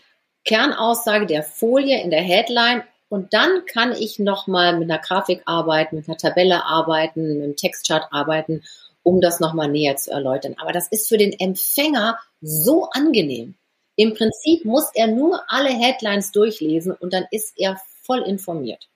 [0.47, 5.97] Kernaussage der Folie in der Headline und dann kann ich nochmal mit einer Grafik arbeiten,
[5.97, 8.63] mit einer Tabelle arbeiten, mit einem Textchart arbeiten,
[9.03, 10.57] um das nochmal näher zu erläutern.
[10.59, 13.55] Aber das ist für den Empfänger so angenehm.
[13.95, 18.89] Im Prinzip muss er nur alle Headlines durchlesen und dann ist er voll informiert.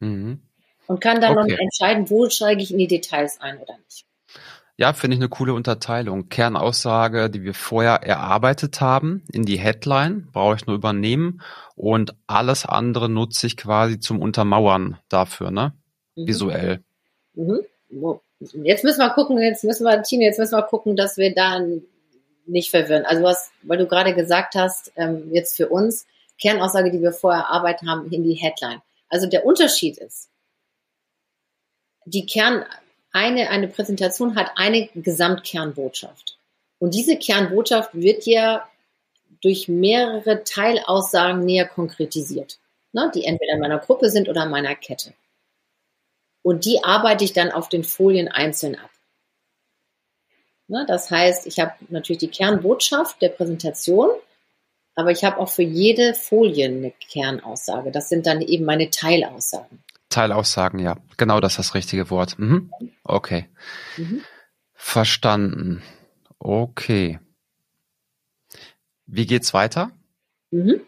[0.00, 0.40] Mhm.
[0.86, 1.52] Und kann dann okay.
[1.52, 4.07] noch entscheiden, wo steige ich in die Details ein oder nicht.
[4.80, 6.28] Ja, finde ich eine coole Unterteilung.
[6.28, 11.42] Kernaussage, die wir vorher erarbeitet haben, in die Headline, brauche ich nur übernehmen
[11.74, 15.74] und alles andere nutze ich quasi zum Untermauern dafür, ne?
[16.14, 16.26] Mhm.
[16.28, 16.84] Visuell.
[17.34, 17.62] Mhm.
[18.62, 21.60] Jetzt müssen wir gucken, jetzt müssen wir, Tine, jetzt müssen wir gucken, dass wir da
[22.46, 23.04] nicht verwirren.
[23.04, 26.06] Also was, weil du gerade gesagt hast, ähm, jetzt für uns,
[26.40, 28.80] Kernaussage, die wir vorher erarbeitet haben, in die Headline.
[29.08, 30.28] Also der Unterschied ist,
[32.04, 32.64] die Kern,
[33.18, 36.38] eine, eine Präsentation hat eine Gesamtkernbotschaft.
[36.78, 38.68] Und diese Kernbotschaft wird ja
[39.42, 42.58] durch mehrere Teilaussagen näher konkretisiert,
[42.92, 45.12] ne, die entweder in meiner Gruppe sind oder in meiner Kette.
[46.42, 48.90] Und die arbeite ich dann auf den Folien einzeln ab.
[50.68, 54.10] Ne, das heißt, ich habe natürlich die Kernbotschaft der Präsentation,
[54.94, 57.90] aber ich habe auch für jede Folie eine Kernaussage.
[57.90, 59.82] Das sind dann eben meine Teilaussagen.
[60.08, 60.96] Teilaussagen, ja.
[61.16, 62.38] Genau das ist das richtige Wort.
[62.38, 62.70] Mhm.
[63.04, 63.48] Okay.
[63.96, 64.22] Mhm.
[64.74, 65.82] Verstanden.
[66.38, 67.18] Okay.
[69.06, 69.90] Wie geht's weiter?
[70.50, 70.80] Mhm.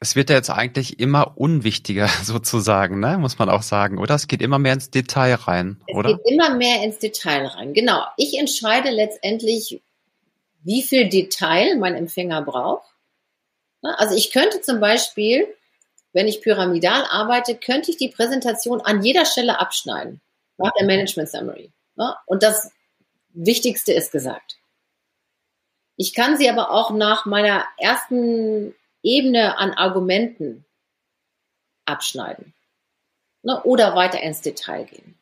[0.00, 3.16] Es wird ja jetzt eigentlich immer unwichtiger sozusagen, ne?
[3.18, 4.14] muss man auch sagen, oder?
[4.14, 6.10] Es geht immer mehr ins Detail rein, es oder?
[6.10, 8.04] Es geht immer mehr ins Detail rein, genau.
[8.16, 9.82] Ich entscheide letztendlich,
[10.62, 12.86] wie viel Detail mein Empfänger braucht.
[13.82, 13.98] Ne?
[13.98, 15.46] Also ich könnte zum Beispiel
[16.14, 20.20] wenn ich pyramidal arbeite, könnte ich die Präsentation an jeder Stelle abschneiden,
[20.56, 21.72] nach der Management Summary.
[21.96, 22.14] Ne?
[22.26, 22.72] Und das
[23.30, 24.56] Wichtigste ist gesagt.
[25.96, 30.64] Ich kann sie aber auch nach meiner ersten Ebene an Argumenten
[31.84, 32.54] abschneiden
[33.42, 33.60] ne?
[33.64, 35.18] oder weiter ins Detail gehen.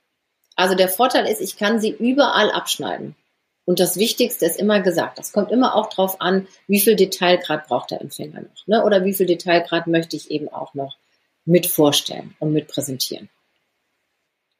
[0.56, 3.16] Also der Vorteil ist, ich kann sie überall abschneiden.
[3.64, 5.18] Und das Wichtigste ist immer gesagt.
[5.18, 8.66] Das kommt immer auch drauf an, wie viel Detailgrad braucht der Empfänger noch.
[8.66, 8.84] Ne?
[8.84, 10.96] Oder wie viel Detailgrad möchte ich eben auch noch
[11.44, 13.28] mit vorstellen und mit präsentieren.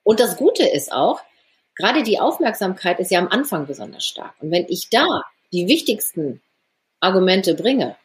[0.05, 1.21] Und das Gute ist auch,
[1.77, 4.35] gerade die Aufmerksamkeit ist ja am Anfang besonders stark.
[4.41, 5.07] Und wenn ich da
[5.53, 6.41] die wichtigsten
[7.01, 7.97] Argumente bringe,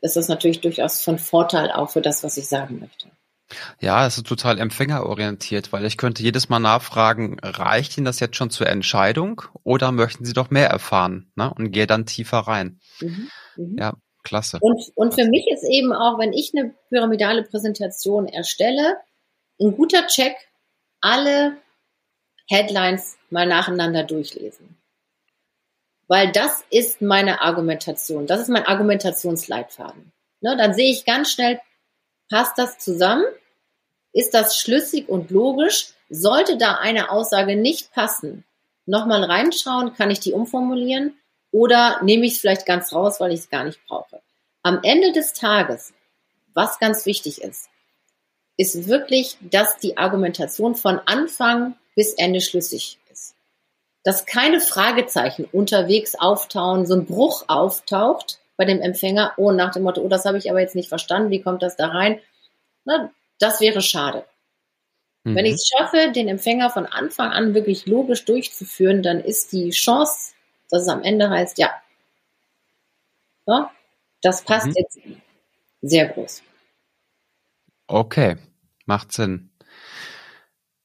[0.00, 3.10] ist das natürlich durchaus von Vorteil auch für das, was ich sagen möchte.
[3.80, 8.36] Ja, es ist total empfängerorientiert, weil ich könnte jedes Mal nachfragen, reicht Ihnen das jetzt
[8.36, 11.52] schon zur Entscheidung oder möchten Sie doch mehr erfahren ne?
[11.54, 12.80] und gehe dann tiefer rein.
[13.00, 13.82] Mhm, mh.
[13.82, 14.58] Ja, klasse.
[14.60, 18.96] Und, und für mich ist eben auch, wenn ich eine pyramidale Präsentation erstelle,
[19.60, 20.34] ein guter Check,
[21.00, 21.58] alle
[22.48, 24.76] Headlines mal nacheinander durchlesen.
[26.06, 30.12] Weil das ist meine Argumentation, das ist mein Argumentationsleitfaden.
[30.40, 31.60] Ne, dann sehe ich ganz schnell,
[32.30, 33.24] Passt das zusammen?
[34.12, 35.88] Ist das schlüssig und logisch?
[36.08, 38.44] Sollte da eine Aussage nicht passen,
[38.86, 41.16] nochmal reinschauen, kann ich die umformulieren
[41.50, 44.20] oder nehme ich es vielleicht ganz raus, weil ich es gar nicht brauche.
[44.62, 45.92] Am Ende des Tages,
[46.52, 47.68] was ganz wichtig ist,
[48.56, 53.34] ist wirklich, dass die Argumentation von Anfang bis Ende schlüssig ist.
[54.04, 59.82] Dass keine Fragezeichen unterwegs auftauchen, so ein Bruch auftaucht, bei dem Empfänger, oh, nach dem
[59.82, 62.20] Motto, oh, das habe ich aber jetzt nicht verstanden, wie kommt das da rein?
[62.84, 64.24] Na, das wäre schade.
[65.24, 65.34] Mhm.
[65.34, 69.70] Wenn ich es schaffe, den Empfänger von Anfang an wirklich logisch durchzuführen, dann ist die
[69.70, 70.34] Chance,
[70.70, 71.70] dass es am Ende heißt, ja,
[73.46, 73.70] ja
[74.22, 74.74] das passt mhm.
[74.76, 74.98] jetzt
[75.82, 76.42] sehr groß.
[77.86, 78.36] Okay,
[78.86, 79.50] macht Sinn.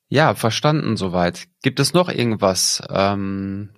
[0.10, 1.48] Ja, verstanden soweit.
[1.62, 3.70] Gibt es noch irgendwas, ähm,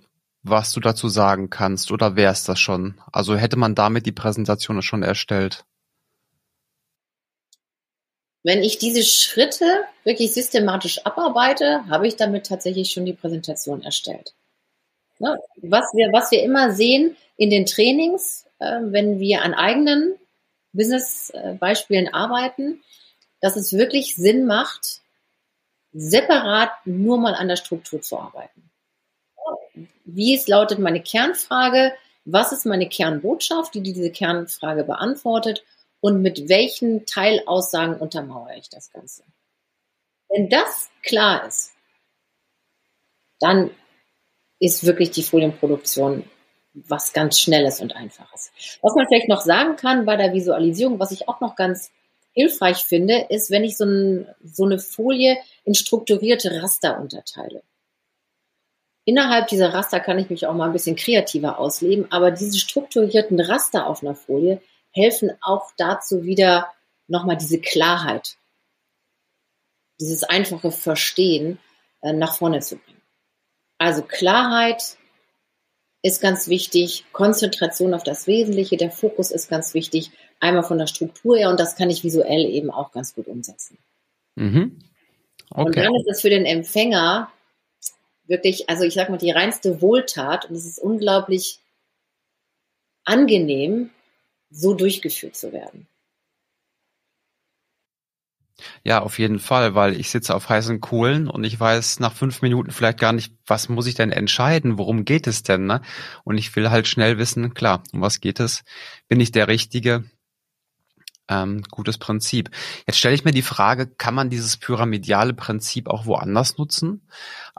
[0.42, 3.00] was du dazu sagen kannst oder wäre es das schon?
[3.12, 5.64] Also hätte man damit die Präsentation schon erstellt?
[8.42, 14.34] Wenn ich diese Schritte wirklich systematisch abarbeite, habe ich damit tatsächlich schon die Präsentation erstellt.
[15.20, 15.38] Ne?
[15.58, 20.16] Was, wir, was wir immer sehen in den Trainings, äh, wenn wir an eigenen
[20.72, 22.82] Business-Beispielen arbeiten,
[23.40, 25.02] dass es wirklich Sinn macht,
[25.92, 28.71] separat nur mal an der Struktur zu arbeiten
[30.04, 31.92] wie es lautet meine Kernfrage,
[32.24, 35.64] was ist meine Kernbotschaft, die diese Kernfrage beantwortet
[36.00, 39.22] und mit welchen Teilaussagen untermauere ich das Ganze.
[40.28, 41.72] Wenn das klar ist,
[43.40, 43.70] dann
[44.58, 46.24] ist wirklich die Folienproduktion
[46.74, 48.50] was ganz Schnelles und Einfaches.
[48.80, 51.90] Was man vielleicht noch sagen kann bei der Visualisierung, was ich auch noch ganz
[52.32, 57.62] hilfreich finde, ist, wenn ich so, ein, so eine Folie in strukturierte Raster unterteile.
[59.04, 63.40] Innerhalb dieser Raster kann ich mich auch mal ein bisschen kreativer ausleben, aber diese strukturierten
[63.40, 64.60] Raster auf einer Folie
[64.92, 66.72] helfen auch dazu wieder
[67.08, 68.36] nochmal diese Klarheit,
[70.00, 71.58] dieses einfache Verstehen
[72.02, 73.02] äh, nach vorne zu bringen.
[73.78, 74.96] Also Klarheit
[76.02, 80.86] ist ganz wichtig, Konzentration auf das Wesentliche, der Fokus ist ganz wichtig, einmal von der
[80.86, 83.78] Struktur her und das kann ich visuell eben auch ganz gut umsetzen.
[84.36, 84.78] Mhm.
[85.50, 85.64] Okay.
[85.64, 87.30] Und dann ist es für den Empfänger
[88.32, 91.60] wirklich, also ich sag mal, die reinste Wohltat und es ist unglaublich
[93.04, 93.90] angenehm,
[94.50, 95.86] so durchgeführt zu werden.
[98.84, 102.42] Ja, auf jeden Fall, weil ich sitze auf heißen Kohlen und ich weiß nach fünf
[102.42, 105.82] Minuten vielleicht gar nicht, was muss ich denn entscheiden, worum geht es denn, ne?
[106.24, 108.64] Und ich will halt schnell wissen, klar, um was geht es?
[109.08, 110.04] Bin ich der Richtige?
[111.28, 112.50] Ähm, gutes Prinzip.
[112.86, 117.08] Jetzt stelle ich mir die Frage, kann man dieses pyramidale Prinzip auch woanders nutzen?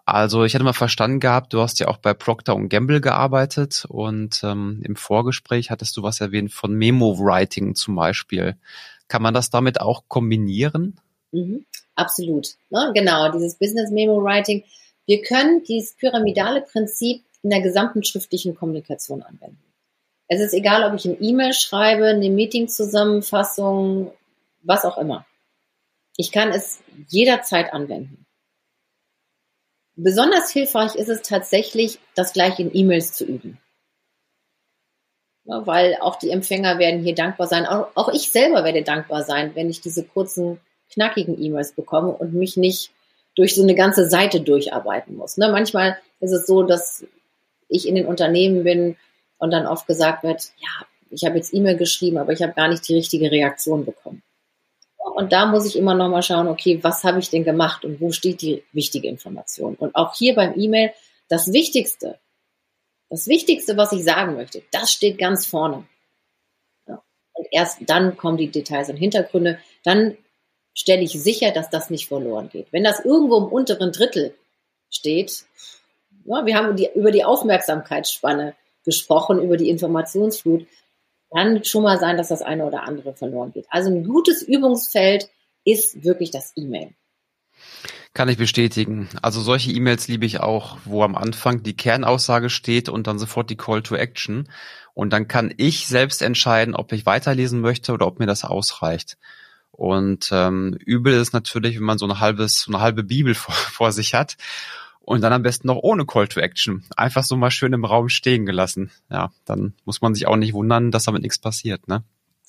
[0.05, 4.41] Also ich hatte mal verstanden gehabt, du hast ja auch bei Procter Gamble gearbeitet und
[4.43, 8.57] ähm, im Vorgespräch hattest du was erwähnt von Memo-Writing zum Beispiel.
[9.07, 10.99] Kann man das damit auch kombinieren?
[11.31, 12.55] Mhm, absolut.
[12.69, 12.91] Ne?
[12.93, 14.63] Genau, dieses Business Memo Writing.
[15.05, 19.61] Wir können dieses pyramidale Prinzip in der gesamten schriftlichen Kommunikation anwenden.
[20.27, 24.11] Es ist egal, ob ich ein E-Mail schreibe, eine Meeting-Zusammenfassung,
[24.61, 25.25] was auch immer.
[26.17, 28.22] Ich kann es jederzeit anwenden.
[29.95, 33.60] Besonders hilfreich ist es tatsächlich, das gleich in E-Mails zu üben.
[35.45, 37.65] Ja, weil auch die Empfänger werden hier dankbar sein.
[37.65, 40.60] Auch, auch ich selber werde dankbar sein, wenn ich diese kurzen,
[40.91, 42.91] knackigen E-Mails bekomme und mich nicht
[43.36, 45.38] durch so eine ganze Seite durcharbeiten muss.
[45.38, 47.06] Ne, manchmal ist es so, dass
[47.67, 48.95] ich in den Unternehmen bin
[49.38, 52.67] und dann oft gesagt wird, ja, ich habe jetzt E-Mail geschrieben, aber ich habe gar
[52.67, 54.23] nicht die richtige Reaktion bekommen.
[55.15, 58.01] Und da muss ich immer noch mal schauen, okay, was habe ich denn gemacht und
[58.01, 59.75] wo steht die wichtige Information?
[59.75, 60.91] Und auch hier beim E-Mail,
[61.27, 62.19] das Wichtigste
[63.13, 65.85] das Wichtigste, was ich sagen möchte, das steht ganz vorne.
[66.87, 69.59] Und erst dann kommen die Details und Hintergründe.
[69.83, 70.17] Dann
[70.73, 72.73] stelle ich sicher, dass das nicht verloren geht.
[72.73, 74.33] Wenn das irgendwo im unteren Drittel
[74.89, 75.45] steht,
[76.25, 80.65] ja, wir haben die, über die Aufmerksamkeitsspanne gesprochen, über die Informationsflut,
[81.33, 83.65] kann schon mal sein, dass das eine oder andere verloren geht.
[83.69, 85.29] Also ein gutes Übungsfeld
[85.65, 86.93] ist wirklich das E-Mail.
[88.13, 89.09] Kann ich bestätigen.
[89.21, 93.49] Also solche E-Mails liebe ich auch, wo am Anfang die Kernaussage steht und dann sofort
[93.49, 94.49] die Call to Action.
[94.93, 99.17] Und dann kann ich selbst entscheiden, ob ich weiterlesen möchte oder ob mir das ausreicht.
[99.71, 103.55] Und ähm, übel ist natürlich, wenn man so eine halbes, so eine halbe Bibel vor,
[103.55, 104.37] vor sich hat
[105.03, 106.83] und dann am besten noch ohne Call to Action.
[106.97, 108.91] Einfach so mal schön im Raum stehen gelassen.
[109.09, 112.03] Ja, dann muss man sich auch nicht wundern, dass damit nichts passiert, ne?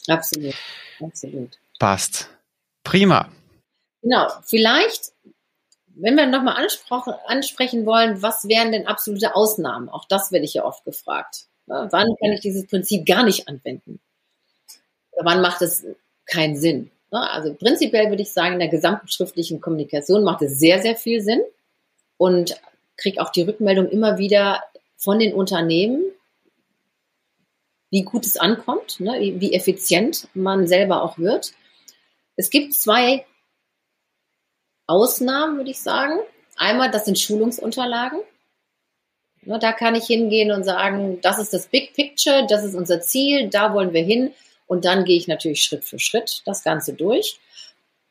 [0.08, 0.54] Absolut,
[1.00, 1.58] absolut.
[1.78, 2.30] Passt.
[2.82, 3.30] Prima.
[4.02, 5.12] Genau, vielleicht
[5.96, 6.66] wenn wir nochmal
[7.26, 9.88] ansprechen wollen, was wären denn absolute Ausnahmen?
[9.88, 11.46] Auch das werde ich ja oft gefragt.
[11.66, 14.00] Wann kann ich dieses Prinzip gar nicht anwenden?
[15.16, 15.86] Wann macht es
[16.26, 16.90] keinen Sinn?
[17.10, 21.20] Also prinzipiell würde ich sagen, in der gesamten schriftlichen Kommunikation macht es sehr, sehr viel
[21.20, 21.42] Sinn
[22.24, 22.58] und
[22.96, 24.62] kriege auch die Rückmeldung immer wieder
[24.96, 26.02] von den Unternehmen,
[27.90, 31.52] wie gut es ankommt, ne, wie effizient man selber auch wird.
[32.36, 33.26] Es gibt zwei
[34.86, 36.18] Ausnahmen, würde ich sagen.
[36.56, 38.20] Einmal, das sind Schulungsunterlagen.
[39.42, 43.50] Da kann ich hingehen und sagen, das ist das Big Picture, das ist unser Ziel,
[43.50, 44.32] da wollen wir hin.
[44.66, 47.38] Und dann gehe ich natürlich Schritt für Schritt das Ganze durch.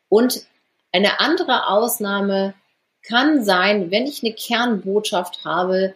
[0.08, 0.46] Und
[0.92, 2.54] eine andere Ausnahme
[3.06, 5.94] kann sein, wenn ich eine Kernbotschaft habe,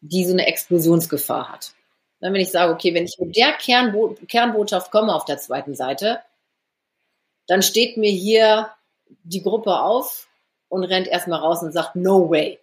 [0.00, 1.72] die so eine Explosionsgefahr hat.
[2.20, 5.74] Dann, wenn ich sage, okay, wenn ich mit der Kernbo Kernbotschaft komme auf der zweiten
[5.74, 6.20] Seite,
[7.46, 8.70] dann steht mir hier
[9.22, 10.28] die Gruppe auf
[10.68, 12.58] und rennt erstmal raus und sagt, no way.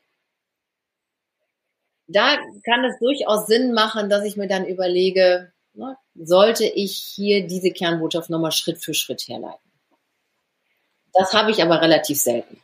[2.08, 2.36] Da
[2.66, 7.72] kann es durchaus Sinn machen, dass ich mir dann überlege, ne, sollte ich hier diese
[7.72, 9.72] Kernbotschaft nochmal Schritt für Schritt herleiten.
[11.14, 12.60] Das habe ich aber relativ selten.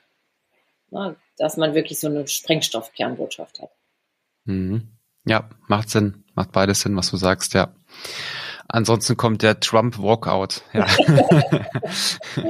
[0.92, 3.72] Ne, dass man wirklich so eine Sprengstoff-Kernbotschaft hat.
[4.46, 4.90] Mhm.
[5.26, 6.24] Ja, macht Sinn.
[6.34, 7.74] Macht beides Sinn, was du sagst, ja.
[8.68, 10.62] Ansonsten kommt der Trump Walkout.
[10.74, 10.88] Ja.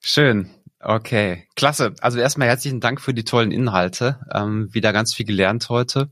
[0.00, 0.50] Schön.
[0.80, 1.94] Okay, klasse.
[2.00, 4.20] Also erstmal herzlichen Dank für die tollen Inhalte.
[4.32, 6.10] Ähm, wieder ganz viel gelernt heute.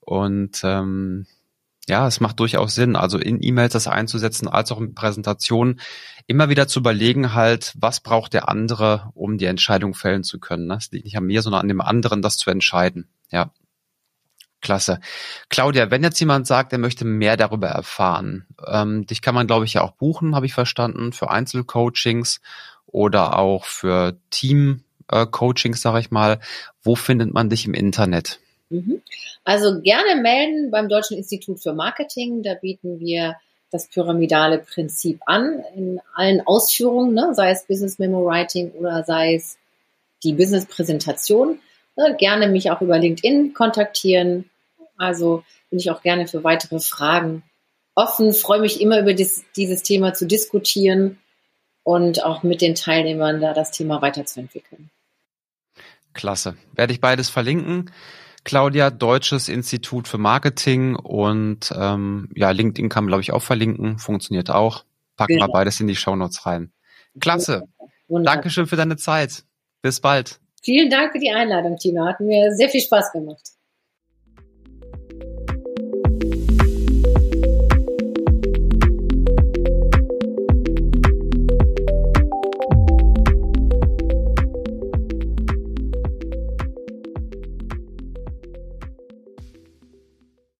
[0.00, 1.26] Und ähm,
[1.88, 5.80] ja, es macht durchaus Sinn, also in E-Mails das einzusetzen, als auch in Präsentationen
[6.30, 10.68] immer wieder zu überlegen, halt, was braucht der andere, um die Entscheidung fällen zu können.
[10.68, 10.76] Ne?
[10.76, 13.08] Es liegt nicht an mir, sondern an dem anderen, das zu entscheiden.
[13.32, 13.50] Ja.
[14.60, 15.00] Klasse.
[15.48, 19.64] Claudia, wenn jetzt jemand sagt, er möchte mehr darüber erfahren, ähm, dich kann man, glaube
[19.64, 22.40] ich, ja auch buchen, habe ich verstanden, für Einzelcoachings
[22.86, 26.38] oder auch für Team-Coachings, äh, sage ich mal.
[26.80, 28.38] Wo findet man dich im Internet?
[28.68, 29.02] Mhm.
[29.42, 32.44] Also gerne melden beim Deutschen Institut für Marketing.
[32.44, 33.34] Da bieten wir
[33.70, 37.34] das pyramidale Prinzip an in allen Ausführungen, ne?
[37.34, 39.58] sei es Business Memo Writing oder sei es
[40.22, 41.60] die Business Präsentation.
[41.96, 42.16] Ne?
[42.18, 44.50] Gerne mich auch über LinkedIn kontaktieren.
[44.96, 47.42] Also bin ich auch gerne für weitere Fragen
[47.94, 51.18] offen, freue mich immer über dies, dieses Thema zu diskutieren
[51.82, 54.90] und auch mit den Teilnehmern da das Thema weiterzuentwickeln.
[56.12, 56.56] Klasse.
[56.74, 57.90] Werde ich beides verlinken.
[58.44, 63.98] Claudia, Deutsches Institut für Marketing und ähm, ja, LinkedIn kann man, glaube ich, auch verlinken.
[63.98, 64.84] Funktioniert auch.
[65.16, 65.48] Packen genau.
[65.48, 66.72] wir beides in die Shownotes rein.
[67.20, 67.64] Klasse.
[68.08, 68.36] Wunderbar.
[68.36, 69.44] Dankeschön für deine Zeit.
[69.82, 70.40] Bis bald.
[70.62, 72.06] Vielen Dank für die Einladung, Tina.
[72.06, 73.50] Hat mir sehr viel Spaß gemacht.